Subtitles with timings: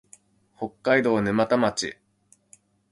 [0.57, 1.95] 北海道沼田町